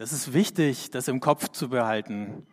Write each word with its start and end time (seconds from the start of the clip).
Das 0.00 0.14
ist 0.14 0.32
wichtig, 0.32 0.90
das 0.90 1.08
im 1.08 1.20
Kopf 1.20 1.50
zu 1.50 1.68
behalten. 1.68 2.46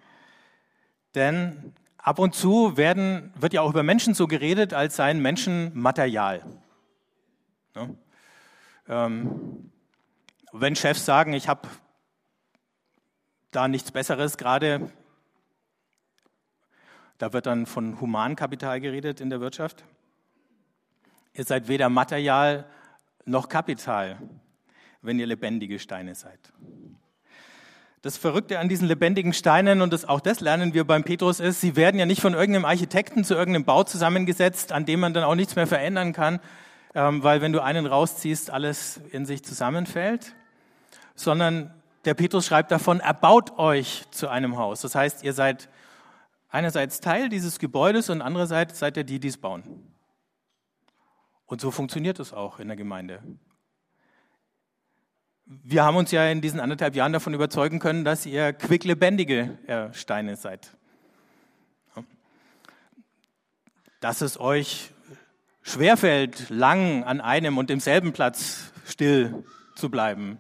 Denn 1.15 1.73
ab 1.97 2.19
und 2.19 2.35
zu 2.35 2.75
werden, 2.75 3.31
wird 3.37 3.53
ja 3.53 3.61
auch 3.61 3.69
über 3.69 3.83
Menschen 3.83 4.13
so 4.13 4.27
geredet, 4.27 4.73
als 4.73 4.97
seien 4.97 5.21
Menschen 5.21 5.71
Material. 5.73 6.43
Ne? 7.73 7.97
Ähm, 8.89 9.71
wenn 10.51 10.75
Chefs 10.75 11.05
sagen, 11.05 11.31
ich 11.31 11.47
habe 11.47 11.69
da 13.51 13.69
nichts 13.69 13.93
Besseres 13.93 14.35
gerade, 14.35 14.91
da 17.17 17.31
wird 17.31 17.45
dann 17.45 17.65
von 17.65 18.01
Humankapital 18.01 18.81
geredet 18.81 19.21
in 19.21 19.29
der 19.29 19.39
Wirtschaft. 19.39 19.85
Ihr 21.31 21.45
seid 21.45 21.69
weder 21.69 21.87
Material 21.87 22.69
noch 23.23 23.47
Kapital, 23.47 24.17
wenn 25.01 25.17
ihr 25.17 25.27
lebendige 25.27 25.79
Steine 25.79 26.13
seid. 26.13 26.51
Das 28.07 28.15
Verrückte 28.15 28.59
an 28.59 28.69
diesen 28.69 28.87
lebendigen 28.87 29.33
Steinen, 29.33 29.81
und 29.81 29.91
das, 29.91 30.05
auch 30.05 30.21
das 30.21 30.39
lernen 30.39 30.73
wir 30.73 30.87
beim 30.87 31.03
Petrus, 31.03 31.41
ist, 31.41 31.59
sie 31.59 31.75
werden 31.75 31.99
ja 31.99 32.05
nicht 32.05 32.21
von 32.21 32.35
irgendeinem 32.35 32.63
Architekten 32.63 33.25
zu 33.25 33.33
irgendeinem 33.33 33.65
Bau 33.65 33.83
zusammengesetzt, 33.83 34.71
an 34.71 34.85
dem 34.85 35.01
man 35.01 35.13
dann 35.13 35.25
auch 35.25 35.35
nichts 35.35 35.57
mehr 35.57 35.67
verändern 35.67 36.13
kann, 36.13 36.39
ähm, 36.95 37.21
weil 37.21 37.41
wenn 37.41 37.51
du 37.51 37.61
einen 37.61 37.85
rausziehst, 37.85 38.49
alles 38.49 39.01
in 39.11 39.25
sich 39.25 39.43
zusammenfällt, 39.43 40.35
sondern 41.15 41.73
der 42.05 42.13
Petrus 42.13 42.45
schreibt 42.45 42.71
davon, 42.71 43.01
er 43.01 43.13
baut 43.13 43.59
euch 43.59 44.05
zu 44.11 44.29
einem 44.29 44.55
Haus. 44.55 44.79
Das 44.79 44.95
heißt, 44.95 45.23
ihr 45.23 45.33
seid 45.33 45.67
einerseits 46.47 47.01
Teil 47.01 47.27
dieses 47.27 47.59
Gebäudes 47.59 48.09
und 48.09 48.21
andererseits 48.21 48.79
seid 48.79 48.95
ihr 48.95 49.03
die, 49.03 49.19
die 49.19 49.27
es 49.27 49.37
bauen. 49.37 49.91
Und 51.45 51.59
so 51.59 51.71
funktioniert 51.71 52.21
es 52.21 52.31
auch 52.31 52.61
in 52.61 52.69
der 52.69 52.77
Gemeinde. 52.77 53.21
Wir 55.49 55.85
haben 55.85 55.95
uns 55.95 56.11
ja 56.11 56.27
in 56.29 56.41
diesen 56.41 56.59
anderthalb 56.59 56.93
Jahren 56.93 57.13
davon 57.13 57.33
überzeugen 57.33 57.79
können, 57.79 58.03
dass 58.03 58.25
ihr 58.25 58.51
quicklebendige 58.51 59.57
äh, 59.67 59.93
Steine 59.93 60.35
seid. 60.35 60.75
Dass 64.01 64.19
es 64.19 64.37
euch 64.37 64.91
schwerfällt, 65.61 66.49
lang 66.49 67.05
an 67.05 67.21
einem 67.21 67.57
und 67.57 67.69
demselben 67.69 68.11
Platz 68.11 68.73
still 68.85 69.45
zu 69.75 69.89
bleiben. 69.89 70.37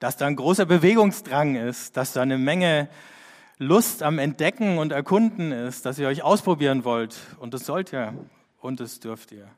Dass 0.00 0.16
da 0.16 0.26
ein 0.26 0.34
großer 0.34 0.66
Bewegungsdrang 0.66 1.54
ist, 1.54 1.96
dass 1.96 2.14
da 2.14 2.22
eine 2.22 2.36
Menge 2.36 2.88
Lust 3.58 4.02
am 4.02 4.18
Entdecken 4.18 4.78
und 4.78 4.90
Erkunden 4.90 5.52
ist, 5.52 5.86
dass 5.86 6.00
ihr 6.00 6.08
euch 6.08 6.24
ausprobieren 6.24 6.82
wollt. 6.82 7.16
Und 7.38 7.54
das 7.54 7.64
sollt 7.64 7.92
ihr 7.92 8.12
und 8.58 8.80
das 8.80 8.98
dürft 8.98 9.30
ihr. 9.30 9.48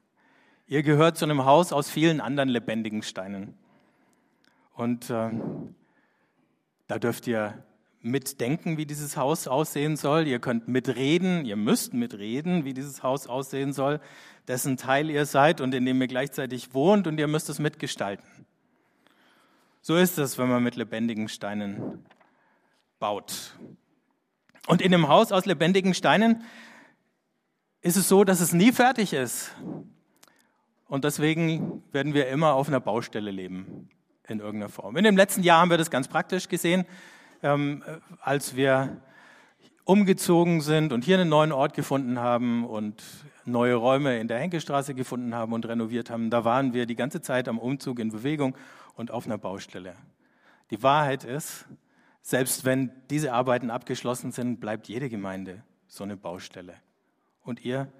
Ihr 0.72 0.82
gehört 0.82 1.18
zu 1.18 1.26
einem 1.26 1.44
Haus 1.44 1.70
aus 1.70 1.90
vielen 1.90 2.22
anderen 2.22 2.48
lebendigen 2.48 3.02
Steinen. 3.02 3.52
Und 4.72 5.10
äh, 5.10 5.30
da 6.86 6.98
dürft 6.98 7.26
ihr 7.26 7.62
mitdenken, 8.00 8.78
wie 8.78 8.86
dieses 8.86 9.18
Haus 9.18 9.46
aussehen 9.46 9.98
soll. 9.98 10.26
Ihr 10.26 10.38
könnt 10.38 10.68
mitreden, 10.68 11.44
ihr 11.44 11.56
müsst 11.56 11.92
mitreden, 11.92 12.64
wie 12.64 12.72
dieses 12.72 13.02
Haus 13.02 13.26
aussehen 13.26 13.74
soll, 13.74 14.00
dessen 14.48 14.78
Teil 14.78 15.10
ihr 15.10 15.26
seid 15.26 15.60
und 15.60 15.74
in 15.74 15.84
dem 15.84 16.00
ihr 16.00 16.08
gleichzeitig 16.08 16.72
wohnt 16.72 17.06
und 17.06 17.20
ihr 17.20 17.28
müsst 17.28 17.50
es 17.50 17.58
mitgestalten. 17.58 18.46
So 19.82 19.94
ist 19.98 20.16
es, 20.16 20.38
wenn 20.38 20.48
man 20.48 20.62
mit 20.62 20.76
lebendigen 20.76 21.28
Steinen 21.28 22.02
baut. 22.98 23.58
Und 24.68 24.80
in 24.80 24.94
einem 24.94 25.08
Haus 25.08 25.32
aus 25.32 25.44
lebendigen 25.44 25.92
Steinen 25.92 26.44
ist 27.82 27.98
es 27.98 28.08
so, 28.08 28.24
dass 28.24 28.40
es 28.40 28.54
nie 28.54 28.72
fertig 28.72 29.12
ist. 29.12 29.54
Und 30.92 31.04
deswegen 31.04 31.82
werden 31.90 32.12
wir 32.12 32.28
immer 32.28 32.52
auf 32.52 32.68
einer 32.68 32.78
Baustelle 32.78 33.30
leben, 33.30 33.88
in 34.28 34.40
irgendeiner 34.40 34.68
Form. 34.68 34.94
In 34.98 35.04
dem 35.04 35.16
letzten 35.16 35.42
Jahr 35.42 35.62
haben 35.62 35.70
wir 35.70 35.78
das 35.78 35.90
ganz 35.90 36.06
praktisch 36.06 36.50
gesehen, 36.50 36.84
ähm, 37.42 37.82
als 38.20 38.56
wir 38.56 39.00
umgezogen 39.84 40.60
sind 40.60 40.92
und 40.92 41.02
hier 41.02 41.18
einen 41.18 41.30
neuen 41.30 41.50
Ort 41.50 41.72
gefunden 41.72 42.18
haben 42.18 42.66
und 42.66 43.02
neue 43.46 43.76
Räume 43.76 44.20
in 44.20 44.28
der 44.28 44.38
Henkelstraße 44.38 44.92
gefunden 44.92 45.34
haben 45.34 45.54
und 45.54 45.66
renoviert 45.66 46.10
haben. 46.10 46.28
Da 46.28 46.44
waren 46.44 46.74
wir 46.74 46.84
die 46.84 46.94
ganze 46.94 47.22
Zeit 47.22 47.48
am 47.48 47.58
Umzug 47.58 47.98
in 47.98 48.10
Bewegung 48.10 48.54
und 48.94 49.10
auf 49.10 49.24
einer 49.24 49.38
Baustelle. 49.38 49.94
Die 50.70 50.82
Wahrheit 50.82 51.24
ist, 51.24 51.64
selbst 52.20 52.66
wenn 52.66 52.92
diese 53.08 53.32
Arbeiten 53.32 53.70
abgeschlossen 53.70 54.30
sind, 54.30 54.60
bleibt 54.60 54.88
jede 54.88 55.08
Gemeinde 55.08 55.62
so 55.86 56.04
eine 56.04 56.18
Baustelle. 56.18 56.74
Und 57.44 57.64
ihr 57.64 57.90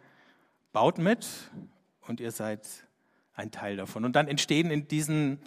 baut 0.75 0.99
mit 0.99 1.27
und 2.07 2.21
ihr 2.21 2.31
seid 2.31 2.67
ein 3.35 3.51
Teil 3.51 3.77
davon. 3.77 4.05
Und 4.05 4.15
dann 4.15 4.29
entstehen 4.29 4.71
in 4.71 4.89
diesen 4.89 5.39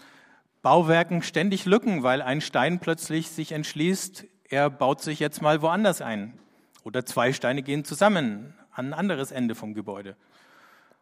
Bauwerken 0.62 1.22
ständig 1.22 1.66
Lücken, 1.66 2.03
weil 2.03 2.22
ein 2.22 2.41
Stein 2.41 2.79
plötzlich 2.79 3.29
sich 3.29 3.51
entschließt, 3.51 4.25
er 4.50 4.69
baut 4.69 5.01
sich 5.01 5.19
jetzt 5.19 5.41
mal 5.41 5.62
woanders 5.62 6.01
ein. 6.01 6.40
Oder 6.84 7.06
zwei 7.06 7.34
Steine 7.34 7.63
gehen 7.63 7.84
zusammen 7.84 8.53
an 8.72 8.88
ein 8.88 8.94
anderes 8.94 9.31
Ende 9.31 9.56
vom 9.56 9.74
Gebäude. 9.74 10.16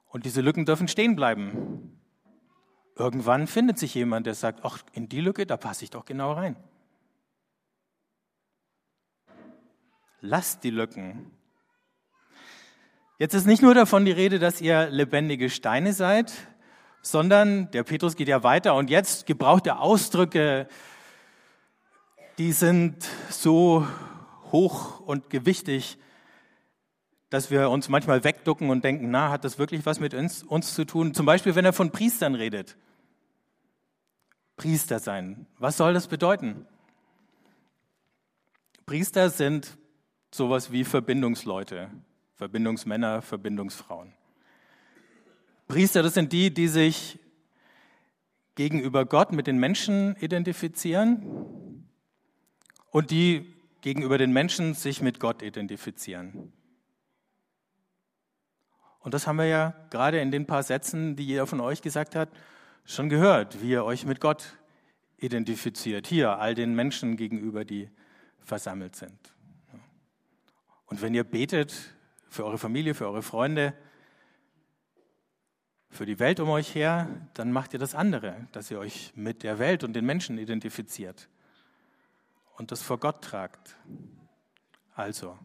Und 0.07 0.25
diese 0.25 0.41
Lücken 0.41 0.65
dürfen 0.65 0.87
stehen 0.87 1.15
bleiben. 1.15 1.99
Irgendwann 2.95 3.47
findet 3.47 3.79
sich 3.79 3.95
jemand, 3.95 4.27
der 4.27 4.35
sagt, 4.35 4.59
ach, 4.63 4.83
in 4.93 5.09
die 5.09 5.21
Lücke, 5.21 5.45
da 5.45 5.57
passe 5.57 5.83
ich 5.83 5.89
doch 5.89 6.05
genau 6.05 6.33
rein. 6.33 6.55
Lasst 10.21 10.63
die 10.63 10.69
Lücken. 10.69 11.31
Jetzt 13.17 13.33
ist 13.33 13.47
nicht 13.47 13.61
nur 13.61 13.73
davon 13.73 14.05
die 14.05 14.11
Rede, 14.11 14.39
dass 14.39 14.61
ihr 14.61 14.89
lebendige 14.89 15.49
Steine 15.49 15.93
seid, 15.93 16.33
sondern 17.03 17.69
der 17.71 17.83
Petrus 17.83 18.15
geht 18.15 18.29
ja 18.29 18.43
weiter 18.43 18.73
und 18.73 18.89
jetzt 18.89 19.27
gebraucht 19.27 19.67
er 19.67 19.81
Ausdrücke, 19.81 20.67
die 22.39 22.53
sind 22.53 23.07
so 23.29 23.85
hoch 24.51 25.01
und 25.01 25.29
gewichtig, 25.29 25.99
dass 27.29 27.51
wir 27.51 27.69
uns 27.69 27.89
manchmal 27.89 28.23
wegducken 28.23 28.69
und 28.69 28.83
denken, 28.83 29.11
na, 29.11 29.29
hat 29.29 29.43
das 29.43 29.59
wirklich 29.59 29.85
was 29.85 29.99
mit 29.99 30.13
uns, 30.13 30.43
uns 30.43 30.73
zu 30.73 30.85
tun? 30.85 31.13
Zum 31.13 31.25
Beispiel, 31.25 31.55
wenn 31.55 31.65
er 31.65 31.73
von 31.73 31.91
Priestern 31.91 32.35
redet. 32.35 32.77
Priester 34.55 34.99
sein. 34.99 35.47
Was 35.57 35.77
soll 35.77 35.93
das 35.93 36.07
bedeuten? 36.07 36.67
Priester 38.85 39.29
sind 39.29 39.77
sowas 40.31 40.71
wie 40.71 40.83
Verbindungsleute, 40.83 41.89
Verbindungsmänner, 42.35 43.21
Verbindungsfrauen. 43.21 44.13
Priester, 45.67 46.03
das 46.03 46.13
sind 46.13 46.33
die, 46.33 46.53
die 46.53 46.67
sich 46.67 47.19
gegenüber 48.55 49.05
Gott 49.05 49.31
mit 49.31 49.47
den 49.47 49.57
Menschen 49.57 50.15
identifizieren 50.17 51.87
und 52.91 53.11
die 53.11 53.53
gegenüber 53.81 54.17
den 54.17 54.31
Menschen 54.31 54.73
sich 54.73 55.01
mit 55.01 55.19
Gott 55.19 55.41
identifizieren. 55.41 56.53
Und 58.99 59.13
das 59.13 59.27
haben 59.27 59.37
wir 59.37 59.47
ja 59.47 59.73
gerade 59.89 60.21
in 60.21 60.31
den 60.31 60.45
paar 60.45 60.63
Sätzen, 60.63 61.15
die 61.15 61.25
jeder 61.25 61.45
von 61.45 61.59
euch 61.59 61.81
gesagt 61.81 62.15
hat, 62.15 62.29
schon 62.85 63.09
gehört, 63.09 63.61
wie 63.61 63.71
ihr 63.71 63.83
euch 63.83 64.05
mit 64.05 64.21
Gott 64.21 64.57
identifiziert. 65.17 66.07
Hier, 66.07 66.37
all 66.39 66.55
den 66.55 66.73
Menschen 66.73 67.17
gegenüber, 67.17 67.65
die 67.65 67.89
versammelt 68.39 68.95
sind. 68.95 69.33
Und 70.85 71.01
wenn 71.01 71.13
ihr 71.13 71.23
betet 71.23 71.73
für 72.29 72.45
eure 72.45 72.57
Familie, 72.57 72.93
für 72.93 73.07
eure 73.07 73.23
Freunde, 73.23 73.73
für 75.93 76.05
die 76.05 76.19
Welt 76.19 76.39
um 76.39 76.49
euch 76.49 76.73
her, 76.75 77.07
dann 77.33 77.51
macht 77.51 77.73
ihr 77.73 77.79
das 77.79 77.95
andere, 77.95 78.47
dass 78.51 78.71
ihr 78.71 78.79
euch 78.79 79.13
mit 79.15 79.43
der 79.43 79.59
Welt 79.59 79.83
und 79.83 79.93
den 79.93 80.05
Menschen 80.05 80.37
identifiziert 80.37 81.29
und 82.57 82.71
das 82.71 82.81
vor 82.81 82.99
Gott 82.99 83.23
tragt. 83.23 83.75
Also, 84.95 85.37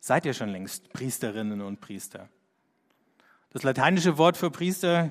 seid 0.00 0.26
ihr 0.26 0.34
schon 0.34 0.50
längst 0.50 0.92
Priesterinnen 0.92 1.60
und 1.60 1.80
Priester. 1.80 2.28
Das 3.50 3.62
lateinische 3.62 4.18
Wort 4.18 4.36
für 4.36 4.50
Priester, 4.50 5.10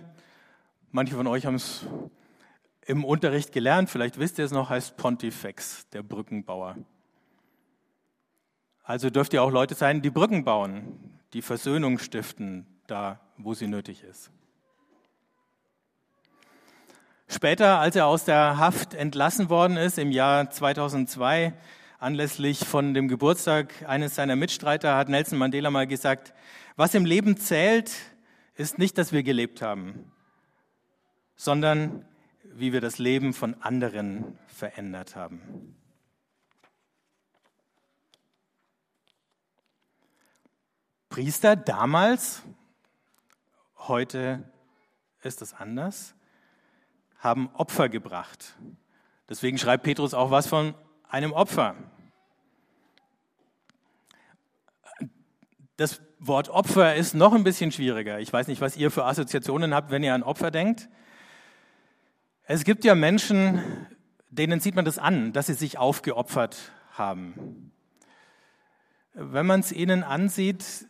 manche 0.91 1.15
von 1.15 1.27
euch 1.27 1.45
haben 1.45 1.55
es 1.55 1.85
im 2.85 3.03
Unterricht 3.03 3.51
gelernt, 3.51 3.89
vielleicht 3.89 4.19
wisst 4.19 4.37
ihr 4.37 4.45
es 4.45 4.51
noch, 4.51 4.69
heißt 4.69 4.97
Pontifex, 4.97 5.89
der 5.89 6.03
Brückenbauer. 6.03 6.75
Also 8.83 9.09
dürft 9.09 9.33
ihr 9.33 9.41
auch 9.41 9.51
Leute 9.51 9.73
sein, 9.73 10.03
die 10.03 10.11
Brücken 10.11 10.43
bauen, 10.43 11.19
die 11.33 11.41
Versöhnung 11.41 11.97
stiften, 11.97 12.67
da 12.87 13.19
wo 13.37 13.53
sie 13.53 13.67
nötig 13.67 14.03
ist. 14.03 14.31
Später, 17.27 17.79
als 17.79 17.95
er 17.95 18.07
aus 18.07 18.23
der 18.23 18.57
Haft 18.57 18.93
entlassen 18.93 19.49
worden 19.49 19.77
ist, 19.77 19.97
im 19.97 20.11
Jahr 20.11 20.49
2002, 20.49 21.53
anlässlich 21.99 22.59
von 22.59 22.93
dem 22.93 23.07
Geburtstag 23.07 23.73
eines 23.87 24.15
seiner 24.15 24.35
Mitstreiter, 24.35 24.95
hat 24.95 25.09
Nelson 25.09 25.39
Mandela 25.39 25.71
mal 25.71 25.87
gesagt, 25.87 26.33
was 26.75 26.93
im 26.93 27.05
Leben 27.05 27.37
zählt, 27.37 27.91
ist 28.55 28.77
nicht, 28.77 28.97
dass 28.97 29.11
wir 29.11 29.23
gelebt 29.23 29.61
haben, 29.61 30.11
sondern 31.35 32.05
wie 32.43 32.71
wir 32.71 32.79
das 32.79 32.99
Leben 32.99 33.33
von 33.33 33.61
anderen 33.61 34.37
verändert 34.47 35.15
haben. 35.15 35.75
Priester 41.09 41.55
damals, 41.55 42.43
heute 43.87 44.43
ist 45.21 45.41
es 45.41 45.53
anders, 45.53 46.15
haben 47.19 47.49
Opfer 47.53 47.89
gebracht. 47.89 48.55
Deswegen 49.29 49.57
schreibt 49.57 49.83
Petrus 49.83 50.13
auch 50.13 50.31
was 50.31 50.47
von 50.47 50.75
einem 51.09 51.31
Opfer. 51.31 51.75
Das 55.77 56.01
Wort 56.19 56.49
Opfer 56.49 56.95
ist 56.95 57.13
noch 57.13 57.33
ein 57.33 57.43
bisschen 57.43 57.71
schwieriger. 57.71 58.19
Ich 58.19 58.31
weiß 58.31 58.47
nicht, 58.47 58.61
was 58.61 58.77
ihr 58.77 58.91
für 58.91 59.05
Assoziationen 59.05 59.73
habt, 59.73 59.91
wenn 59.91 60.03
ihr 60.03 60.13
an 60.13 60.23
Opfer 60.23 60.51
denkt. 60.51 60.89
Es 62.43 62.63
gibt 62.63 62.85
ja 62.85 62.95
Menschen, 62.95 63.87
denen 64.29 64.59
sieht 64.59 64.75
man 64.75 64.85
das 64.85 64.99
an, 64.99 65.33
dass 65.33 65.47
sie 65.47 65.53
sich 65.53 65.77
aufgeopfert 65.77 66.71
haben. 66.91 67.71
Wenn 69.13 69.45
man 69.45 69.61
es 69.61 69.71
ihnen 69.71 70.03
ansieht, 70.03 70.87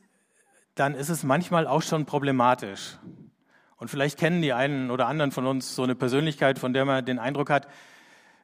dann 0.76 0.94
ist 0.94 1.10
es 1.10 1.24
manchmal 1.24 1.68
auch 1.68 1.82
schon 1.82 2.06
problematisch. 2.06 2.98
Und 3.78 3.90
vielleicht 3.90 4.20
kennen 4.20 4.42
die 4.42 4.54
einen 4.54 4.92
oder 4.92 5.08
anderen 5.08 5.32
von 5.32 5.48
uns 5.48 5.76
so 5.76 5.84
eine 5.84 5.96
Persönlichkeit, 5.96 6.60
von 6.60 6.74
der 6.74 6.86
man 6.86 7.06
den 7.06 7.20
Eindruck 7.20 7.50
hat, 7.50 7.68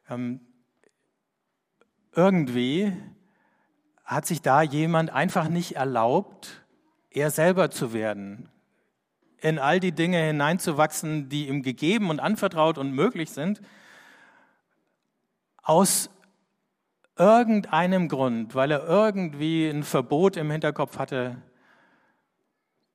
ähm, 0.10 0.42
irgendwie 2.14 2.92
hat 4.04 4.26
sich 4.26 4.42
da 4.42 4.62
jemand 4.62 5.10
einfach 5.12 5.48
nicht 5.48 5.78
erlaubt, 5.78 6.64
er 7.10 7.32
selber 7.32 7.72
zu 7.72 7.94
werden, 7.94 8.50
in 9.38 9.58
all 9.60 9.80
die 9.80 9.94
Dinge 9.94 10.20
hineinzuwachsen, 10.20 11.30
die 11.30 11.48
ihm 11.48 11.64
gegeben 11.64 12.10
und 12.10 12.20
anvertraut 12.20 12.78
und 12.78 12.92
möglich 12.92 13.32
sind, 13.32 13.62
aus 15.64 16.10
irgendeinem 17.18 18.10
Grund, 18.10 18.56
weil 18.56 18.72
er 18.72 18.86
irgendwie 18.86 19.70
ein 19.70 19.84
Verbot 19.84 20.38
im 20.38 20.52
Hinterkopf 20.52 20.98
hatte, 20.98 21.42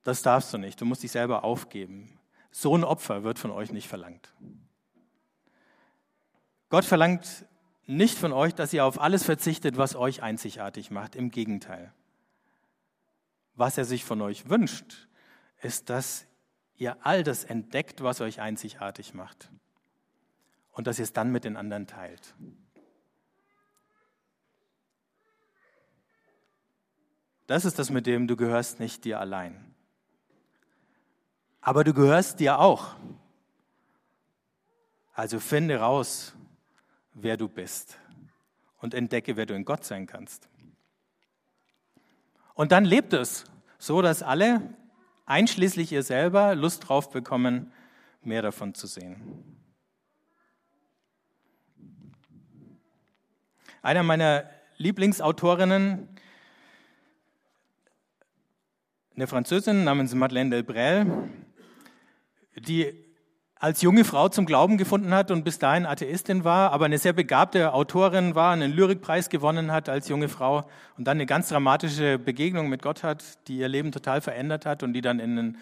das 0.07 0.21
darfst 0.21 0.53
du 0.53 0.57
nicht, 0.57 0.79
du 0.79 0.85
musst 0.85 1.03
dich 1.03 1.11
selber 1.11 1.43
aufgeben. 1.43 2.17
So 2.49 2.77
ein 2.77 2.85
Opfer 2.85 3.23
wird 3.23 3.39
von 3.39 3.51
euch 3.51 3.73
nicht 3.73 3.89
verlangt. 3.89 4.33
Gott 6.69 6.85
verlangt 6.85 7.45
nicht 7.87 8.17
von 8.17 8.31
euch, 8.31 8.55
dass 8.55 8.71
ihr 8.71 8.85
auf 8.85 9.01
alles 9.01 9.25
verzichtet, 9.25 9.75
was 9.75 9.97
euch 9.97 10.23
einzigartig 10.23 10.91
macht. 10.91 11.17
Im 11.17 11.29
Gegenteil. 11.29 11.93
Was 13.55 13.77
er 13.77 13.83
sich 13.83 14.05
von 14.05 14.21
euch 14.21 14.49
wünscht, 14.49 15.09
ist, 15.61 15.89
dass 15.89 16.25
ihr 16.77 16.95
all 17.05 17.23
das 17.23 17.43
entdeckt, 17.43 18.01
was 18.01 18.21
euch 18.21 18.39
einzigartig 18.39 19.13
macht. 19.13 19.51
Und 20.71 20.87
dass 20.87 20.99
ihr 20.99 21.03
es 21.03 21.11
dann 21.11 21.33
mit 21.33 21.43
den 21.43 21.57
anderen 21.57 21.85
teilt. 21.85 22.33
Das 27.45 27.65
ist 27.65 27.77
das, 27.77 27.89
mit 27.89 28.07
dem 28.07 28.25
du 28.27 28.37
gehörst 28.37 28.79
nicht 28.79 29.03
dir 29.03 29.19
allein. 29.19 29.73
Aber 31.67 31.83
du 31.83 31.93
gehörst 31.93 32.39
dir 32.39 32.59
auch. 32.59 32.95
Also 35.13 35.37
finde 35.41 35.79
raus, 35.79 36.33
wer 37.13 37.35
du 37.35 37.49
bist 37.49 37.99
und 38.77 38.93
entdecke, 38.93 39.35
wer 39.35 39.45
du 39.45 39.53
in 39.53 39.65
Gott 39.65 39.83
sein 39.83 40.07
kannst. 40.07 40.47
Und 42.53 42.71
dann 42.71 42.85
lebt 42.85 43.11
es 43.11 43.43
so, 43.79 44.01
dass 44.01 44.23
alle, 44.23 44.61
einschließlich 45.25 45.91
ihr 45.91 46.03
selber, 46.03 46.55
Lust 46.55 46.87
drauf 46.87 47.09
bekommen, 47.09 47.73
mehr 48.21 48.41
davon 48.41 48.73
zu 48.73 48.87
sehen. 48.87 49.59
Einer 53.81 54.03
meiner 54.03 54.49
Lieblingsautorinnen, 54.77 56.07
eine 59.17 59.27
Französin 59.27 59.83
namens 59.83 60.15
Madeleine 60.15 60.51
Delbrel, 60.51 61.29
die 62.59 62.93
als 63.59 63.81
junge 63.81 64.03
Frau 64.03 64.29
zum 64.29 64.45
Glauben 64.45 64.77
gefunden 64.77 65.13
hat 65.13 65.31
und 65.31 65.43
bis 65.43 65.57
dahin 65.57 65.85
Atheistin 65.85 66.43
war, 66.43 66.71
aber 66.71 66.85
eine 66.85 66.99
sehr 66.99 67.13
begabte 67.13 67.73
Autorin 67.73 68.35
war, 68.35 68.53
einen 68.53 68.71
Lyrikpreis 68.71 69.29
gewonnen 69.29 69.71
hat 69.71 69.89
als 69.89 70.09
junge 70.09 70.29
Frau 70.29 70.67
und 70.97 71.05
dann 71.05 71.17
eine 71.17 71.25
ganz 71.25 71.49
dramatische 71.49 72.19
Begegnung 72.19 72.69
mit 72.69 72.83
Gott 72.83 73.03
hat, 73.03 73.23
die 73.47 73.57
ihr 73.57 73.67
Leben 73.67 73.91
total 73.91 74.21
verändert 74.21 74.65
hat 74.65 74.83
und 74.83 74.93
die 74.93 75.01
dann 75.01 75.19
in 75.19 75.35
den 75.35 75.57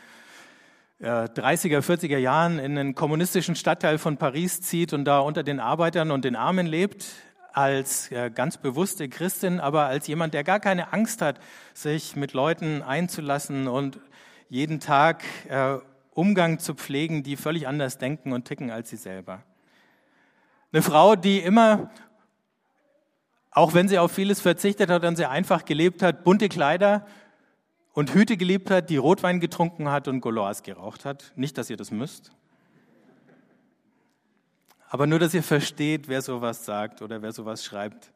30er, 1.01 1.79
40er 1.81 2.17
Jahren 2.17 2.57
in 2.57 2.77
einen 2.77 2.95
kommunistischen 2.95 3.55
Stadtteil 3.55 3.97
von 3.97 4.17
Paris 4.17 4.61
zieht 4.61 4.93
und 4.93 5.05
da 5.05 5.19
unter 5.19 5.43
den 5.43 5.59
Arbeitern 5.59 6.11
und 6.11 6.25
den 6.25 6.35
Armen 6.35 6.67
lebt, 6.67 7.05
als 7.51 8.09
ganz 8.33 8.57
bewusste 8.57 9.07
Christin, 9.07 9.61
aber 9.61 9.85
als 9.85 10.07
jemand, 10.07 10.33
der 10.33 10.43
gar 10.43 10.59
keine 10.59 10.91
Angst 10.91 11.21
hat, 11.21 11.39
sich 11.73 12.15
mit 12.17 12.33
Leuten 12.33 12.81
einzulassen 12.81 13.67
und 13.67 13.99
jeden 14.49 14.79
Tag 14.81 15.23
Umgang 16.15 16.59
zu 16.59 16.73
pflegen, 16.73 17.23
die 17.23 17.35
völlig 17.35 17.67
anders 17.67 17.97
denken 17.97 18.31
und 18.31 18.45
ticken 18.45 18.71
als 18.71 18.89
sie 18.89 18.95
selber. 18.95 19.43
Eine 20.71 20.81
Frau, 20.81 21.15
die 21.15 21.39
immer, 21.39 21.91
auch 23.51 23.73
wenn 23.73 23.87
sie 23.87 23.99
auf 23.99 24.13
vieles 24.13 24.41
verzichtet 24.41 24.89
hat 24.89 25.03
und 25.03 25.17
sehr 25.17 25.29
einfach 25.29 25.65
gelebt 25.65 26.01
hat, 26.01 26.23
bunte 26.23 26.49
Kleider 26.49 27.05
und 27.91 28.13
Hüte 28.13 28.37
geliebt 28.37 28.71
hat, 28.71 28.89
die 28.89 28.97
Rotwein 28.97 29.39
getrunken 29.39 29.89
hat 29.89 30.07
und 30.07 30.21
Goloas 30.21 30.63
geraucht 30.63 31.05
hat. 31.05 31.33
Nicht, 31.35 31.57
dass 31.57 31.69
ihr 31.69 31.77
das 31.77 31.91
müsst. 31.91 32.31
Aber 34.87 35.07
nur, 35.07 35.19
dass 35.19 35.33
ihr 35.33 35.43
versteht, 35.43 36.07
wer 36.07 36.21
sowas 36.21 36.63
sagt 36.63 37.01
oder 37.01 37.21
wer 37.21 37.33
sowas 37.33 37.65
schreibt. 37.65 38.13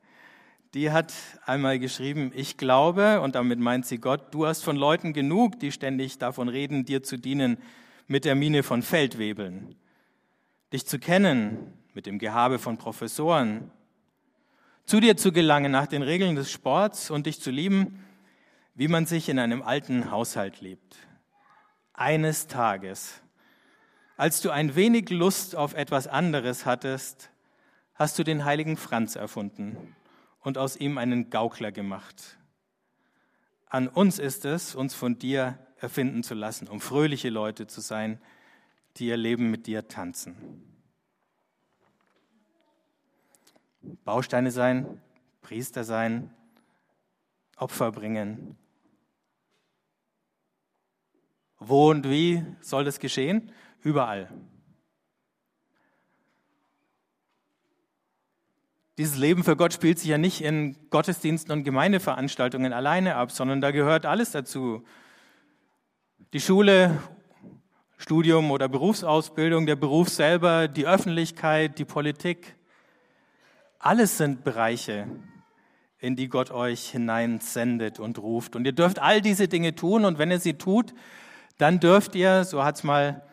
Die 0.73 0.91
hat 0.91 1.13
einmal 1.45 1.79
geschrieben, 1.79 2.31
ich 2.33 2.55
glaube, 2.55 3.19
und 3.19 3.35
damit 3.35 3.59
meint 3.59 3.85
sie 3.85 3.97
Gott, 3.97 4.33
du 4.33 4.45
hast 4.45 4.63
von 4.63 4.77
Leuten 4.77 5.11
genug, 5.11 5.59
die 5.59 5.73
ständig 5.73 6.19
davon 6.19 6.47
reden, 6.47 6.85
dir 6.85 7.03
zu 7.03 7.17
dienen, 7.17 7.57
mit 8.09 8.25
der 8.25 8.33
Mine 8.33 8.63
von 8.63 8.81
Feldwebeln, 8.81 9.75
dich 10.73 10.85
zu 10.87 10.97
kennen 10.97 11.73
mit 11.93 12.07
dem 12.07 12.17
Gehabe 12.17 12.57
von 12.57 12.79
Professoren, 12.79 13.69
zu 14.85 14.99
dir 14.99 15.15
zu 15.15 15.31
gelangen 15.31 15.71
nach 15.71 15.85
den 15.85 16.01
Regeln 16.01 16.35
des 16.35 16.51
Sports 16.51 17.11
und 17.11 17.27
dich 17.27 17.39
zu 17.39 17.51
lieben, 17.51 18.03
wie 18.73 18.87
man 18.87 19.05
sich 19.05 19.29
in 19.29 19.37
einem 19.37 19.61
alten 19.61 20.09
Haushalt 20.09 20.59
lebt. 20.59 20.97
Eines 21.93 22.47
Tages, 22.47 23.21
als 24.17 24.41
du 24.41 24.49
ein 24.49 24.75
wenig 24.75 25.11
Lust 25.11 25.55
auf 25.55 25.75
etwas 25.75 26.07
anderes 26.07 26.65
hattest, 26.65 27.29
hast 27.93 28.17
du 28.17 28.23
den 28.23 28.43
heiligen 28.43 28.75
Franz 28.75 29.17
erfunden 29.17 29.95
und 30.39 30.57
aus 30.57 30.75
ihm 30.75 30.97
einen 30.97 31.29
Gaukler 31.29 31.71
gemacht. 31.71 32.39
An 33.67 33.87
uns 33.87 34.17
ist 34.17 34.45
es, 34.45 34.73
uns 34.73 34.95
von 34.95 35.19
dir 35.19 35.59
erfinden 35.81 36.23
zu 36.23 36.33
lassen, 36.33 36.67
um 36.67 36.81
fröhliche 36.81 37.29
Leute 37.29 37.67
zu 37.67 37.81
sein, 37.81 38.21
die 38.97 39.07
ihr 39.07 39.17
Leben 39.17 39.49
mit 39.49 39.67
dir 39.67 39.87
tanzen. 39.87 40.35
Bausteine 44.03 44.51
sein, 44.51 45.01
Priester 45.41 45.83
sein, 45.83 46.33
Opfer 47.55 47.91
bringen. 47.91 48.57
Wo 51.59 51.89
und 51.89 52.09
wie 52.09 52.45
soll 52.61 52.83
das 52.85 52.99
geschehen? 52.99 53.51
Überall. 53.81 54.29
Dieses 58.97 59.17
Leben 59.17 59.45
für 59.45 59.55
Gott 59.55 59.73
spielt 59.73 59.97
sich 59.97 60.09
ja 60.09 60.17
nicht 60.17 60.41
in 60.41 60.75
Gottesdiensten 60.89 61.53
und 61.53 61.63
Gemeindeveranstaltungen 61.63 62.73
alleine 62.73 63.15
ab, 63.15 63.31
sondern 63.31 63.61
da 63.61 63.71
gehört 63.71 64.05
alles 64.05 64.31
dazu. 64.31 64.83
Die 66.31 66.39
Schule, 66.39 67.01
Studium 67.97 68.51
oder 68.51 68.69
Berufsausbildung, 68.69 69.65
der 69.65 69.75
Beruf 69.75 70.09
selber, 70.09 70.67
die 70.67 70.85
Öffentlichkeit, 70.85 71.79
die 71.79 71.85
Politik. 71.85 72.53
Alles 73.79 74.19
sind 74.19 74.43
Bereiche, 74.43 75.07
in 75.97 76.15
die 76.15 76.27
Gott 76.27 76.51
euch 76.51 76.91
hineinsendet 76.91 77.99
und 77.99 78.19
ruft. 78.19 78.55
Und 78.55 78.65
ihr 78.65 78.73
dürft 78.73 78.99
all 78.99 79.21
diese 79.21 79.47
Dinge 79.47 79.73
tun 79.73 80.05
und 80.05 80.19
wenn 80.19 80.29
ihr 80.29 80.39
sie 80.39 80.53
tut, 80.53 80.93
dann 81.57 81.79
dürft 81.79 82.13
ihr, 82.13 82.43
so 82.43 82.63
hat 82.63 82.75
es 82.75 82.83
mal 82.83 83.23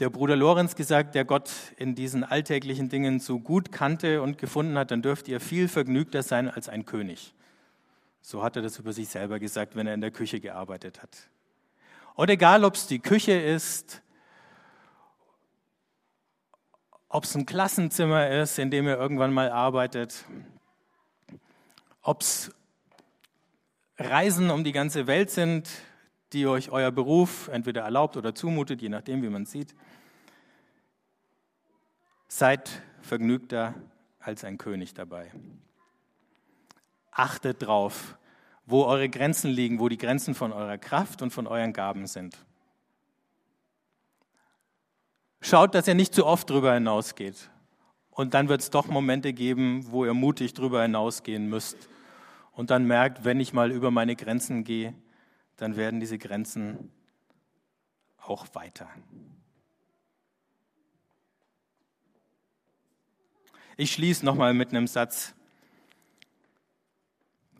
der 0.00 0.10
Bruder 0.10 0.34
Lorenz 0.34 0.74
gesagt, 0.74 1.14
der 1.14 1.24
Gott 1.24 1.52
in 1.76 1.94
diesen 1.94 2.24
alltäglichen 2.24 2.88
Dingen 2.88 3.20
so 3.20 3.38
gut 3.38 3.70
kannte 3.70 4.20
und 4.22 4.38
gefunden 4.38 4.76
hat, 4.76 4.90
dann 4.90 5.02
dürft 5.02 5.28
ihr 5.28 5.38
viel 5.38 5.68
vergnügter 5.68 6.24
sein 6.24 6.50
als 6.50 6.68
ein 6.68 6.84
König. 6.84 7.32
So 8.22 8.42
hat 8.42 8.56
er 8.56 8.62
das 8.62 8.80
über 8.80 8.92
sich 8.92 9.06
selber 9.06 9.38
gesagt, 9.38 9.76
wenn 9.76 9.86
er 9.86 9.94
in 9.94 10.00
der 10.00 10.10
Küche 10.10 10.40
gearbeitet 10.40 11.00
hat. 11.00 11.28
Und 12.14 12.30
egal, 12.30 12.64
ob 12.64 12.74
es 12.74 12.86
die 12.86 13.00
Küche 13.00 13.32
ist, 13.32 14.00
ob 17.08 17.24
es 17.24 17.34
ein 17.34 17.46
Klassenzimmer 17.46 18.28
ist, 18.28 18.58
in 18.58 18.70
dem 18.70 18.86
ihr 18.86 18.96
irgendwann 18.96 19.32
mal 19.32 19.50
arbeitet, 19.50 20.24
ob 22.02 22.20
es 22.20 22.52
Reisen 23.98 24.50
um 24.50 24.64
die 24.64 24.72
ganze 24.72 25.06
Welt 25.06 25.30
sind, 25.30 25.68
die 26.32 26.46
euch 26.46 26.70
euer 26.70 26.90
Beruf 26.90 27.48
entweder 27.48 27.82
erlaubt 27.82 28.16
oder 28.16 28.34
zumutet, 28.34 28.82
je 28.82 28.88
nachdem, 28.88 29.22
wie 29.22 29.28
man 29.28 29.46
sieht. 29.46 29.74
Seid 32.28 32.82
vergnügter 33.00 33.74
als 34.18 34.42
ein 34.42 34.58
König 34.58 34.94
dabei. 34.94 35.30
Achtet 37.12 37.62
drauf, 37.62 38.16
wo 38.66 38.84
eure 38.84 39.08
Grenzen 39.08 39.50
liegen, 39.50 39.78
wo 39.78 39.88
die 39.88 39.98
Grenzen 39.98 40.34
von 40.34 40.52
eurer 40.52 40.78
Kraft 40.78 41.22
und 41.22 41.30
von 41.30 41.46
euren 41.46 41.72
Gaben 41.72 42.06
sind. 42.06 42.38
Schaut, 45.40 45.74
dass 45.74 45.86
ihr 45.86 45.94
nicht 45.94 46.14
zu 46.14 46.24
oft 46.24 46.48
drüber 46.48 46.72
hinausgeht 46.72 47.50
Und 48.10 48.32
dann 48.32 48.48
wird 48.48 48.62
es 48.62 48.70
doch 48.70 48.86
Momente 48.86 49.32
geben, 49.32 49.84
wo 49.90 50.04
ihr 50.06 50.14
mutig 50.14 50.54
drüber 50.54 50.82
hinausgehen 50.82 51.48
müsst. 51.48 51.76
Und 52.52 52.70
dann 52.70 52.86
merkt, 52.86 53.24
wenn 53.24 53.40
ich 53.40 53.52
mal 53.52 53.70
über 53.70 53.90
meine 53.90 54.16
Grenzen 54.16 54.64
gehe, 54.64 54.94
dann 55.56 55.76
werden 55.76 56.00
diese 56.00 56.16
Grenzen 56.16 56.90
auch 58.18 58.46
weiter. 58.54 58.88
Ich 63.76 63.92
schließe 63.92 64.24
nochmal 64.24 64.54
mit 64.54 64.70
einem 64.70 64.86
Satz 64.86 65.34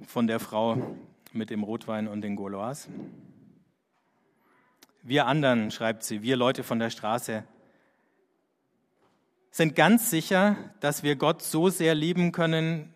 von 0.06 0.26
der 0.26 0.40
Frau 0.40 0.96
mit 1.32 1.50
dem 1.50 1.62
Rotwein 1.62 2.08
und 2.08 2.20
den 2.20 2.36
Gaulois. 2.36 2.88
Wir 5.02 5.26
anderen, 5.26 5.70
schreibt 5.70 6.02
sie, 6.02 6.22
wir 6.22 6.36
Leute 6.36 6.62
von 6.62 6.78
der 6.78 6.90
Straße, 6.90 7.44
sind 9.50 9.76
ganz 9.76 10.10
sicher, 10.10 10.56
dass 10.80 11.02
wir 11.02 11.16
Gott 11.16 11.42
so 11.42 11.68
sehr 11.68 11.94
lieben 11.94 12.32
können, 12.32 12.92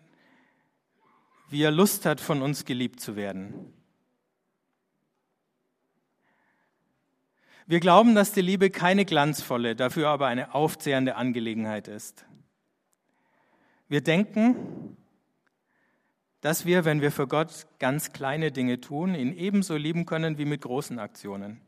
wie 1.49 1.63
er 1.63 1.71
Lust 1.71 2.05
hat, 2.05 2.19
von 2.19 2.41
uns 2.41 2.65
geliebt 2.65 2.99
zu 2.99 3.15
werden. 3.15 3.73
Wir 7.65 7.79
glauben, 7.79 8.15
dass 8.15 8.31
die 8.31 8.41
Liebe 8.41 8.71
keine 8.71 9.05
glanzvolle, 9.05 9.75
dafür 9.75 10.09
aber 10.09 10.27
eine 10.27 10.55
aufzehrende 10.55 11.15
Angelegenheit 11.15 11.87
ist. 11.87 12.25
Wir 13.87 14.01
denken, 14.01 14.97
dass 16.41 16.65
wir, 16.65 16.85
wenn 16.85 17.01
wir 17.01 17.11
für 17.11 17.27
Gott 17.27 17.67
ganz 17.79 18.13
kleine 18.13 18.51
Dinge 18.51 18.79
tun, 18.79 19.13
ihn 19.15 19.33
ebenso 19.33 19.75
lieben 19.75 20.05
können 20.05 20.37
wie 20.37 20.45
mit 20.45 20.61
großen 20.61 20.99
Aktionen. 20.99 21.61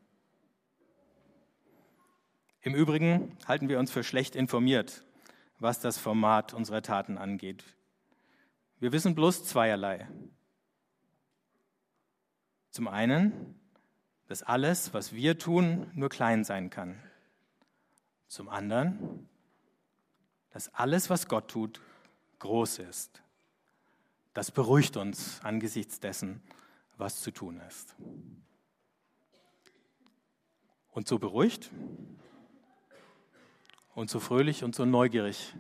Im 2.62 2.76
Übrigen 2.76 3.38
halten 3.48 3.70
wir 3.70 3.80
uns 3.80 3.92
für 3.92 4.04
schlecht 4.04 4.36
informiert, 4.36 5.04
was 5.60 5.80
das 5.80 5.98
Format 5.98 6.54
unserer 6.54 6.82
Taten 6.82 7.18
angeht. 7.18 7.64
Wir 8.80 8.92
wissen 8.92 9.16
bloß 9.16 9.46
zweierlei. 9.46 10.08
Zum 12.70 12.88
einen, 12.88 13.60
dass 14.28 14.44
alles, 14.44 14.94
was 14.94 15.14
wir 15.14 15.38
tun, 15.38 15.92
nur 15.94 16.10
klein 16.10 16.44
sein 16.44 16.70
kann. 16.70 17.02
Zum 18.28 18.48
anderen, 18.48 19.28
dass 20.52 20.74
alles, 20.74 21.10
was 21.10 21.28
Gott 21.28 21.50
tut, 21.50 21.82
groß 22.40 22.80
ist. 22.80 23.22
Das 24.34 24.52
beruhigt 24.52 24.96
uns 24.98 25.42
angesichts 25.44 26.00
dessen, 26.00 26.42
was 26.98 27.22
zu 27.22 27.32
tun 27.32 27.60
ist. 27.68 27.96
Und 30.92 31.08
so 31.08 31.20
beruhigt 31.20 31.70
und 33.94 34.10
so 34.10 34.20
fröhlich 34.20 34.64
und 34.64 34.76
so 34.76 34.86
neugierig 34.86 35.54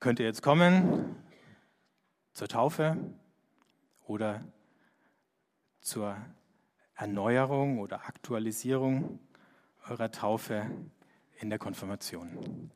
könnt 0.00 0.18
ihr 0.18 0.26
jetzt 0.26 0.42
kommen 0.42 1.16
zur 2.32 2.48
Taufe 2.48 2.96
oder 4.06 4.44
zur 5.80 6.16
Erneuerung 6.94 7.78
oder 7.78 8.06
Aktualisierung 8.06 9.20
eurer 9.88 10.10
Taufe 10.10 10.70
in 11.38 11.50
der 11.50 11.58
Konfirmation. 11.58 12.70